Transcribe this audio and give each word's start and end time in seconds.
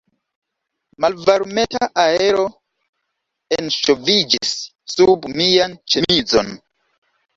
Malvarmeta 1.03 1.89
aero 2.05 2.47
enŝoviĝis 3.59 4.57
sub 4.95 5.29
mian 5.39 5.77
ĉemizon. 5.95 6.51